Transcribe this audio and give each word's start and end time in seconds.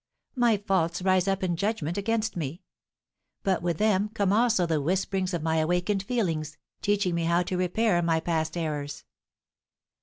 My 0.35 0.57
faults 0.57 1.03
rise 1.03 1.27
up 1.27 1.43
in 1.43 1.55
judgment 1.55 1.95
against 1.95 2.35
me; 2.35 2.63
but 3.43 3.61
with 3.61 3.77
them 3.77 4.09
come 4.15 4.33
also 4.33 4.65
the 4.65 4.81
whisperings 4.81 5.31
of 5.31 5.43
my 5.43 5.57
awakened 5.57 6.01
feelings, 6.01 6.57
teaching 6.81 7.13
me 7.13 7.25
how 7.25 7.43
to 7.43 7.55
repair 7.55 8.01
my 8.01 8.19
past 8.19 8.57
errors." 8.57 9.03